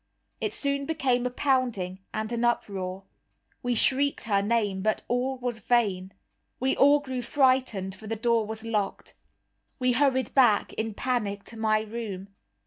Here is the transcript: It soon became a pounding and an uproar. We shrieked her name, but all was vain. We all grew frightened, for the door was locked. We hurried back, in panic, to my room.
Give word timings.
It 0.39 0.51
soon 0.51 0.87
became 0.87 1.27
a 1.27 1.29
pounding 1.29 1.99
and 2.11 2.31
an 2.31 2.43
uproar. 2.43 3.03
We 3.61 3.75
shrieked 3.75 4.23
her 4.23 4.41
name, 4.41 4.81
but 4.81 5.03
all 5.07 5.37
was 5.37 5.59
vain. 5.59 6.11
We 6.59 6.75
all 6.75 6.99
grew 7.01 7.21
frightened, 7.21 7.93
for 7.93 8.07
the 8.07 8.15
door 8.15 8.47
was 8.47 8.63
locked. 8.63 9.13
We 9.77 9.91
hurried 9.91 10.33
back, 10.33 10.73
in 10.73 10.95
panic, 10.95 11.43
to 11.43 11.55
my 11.55 11.81
room. 11.81 12.29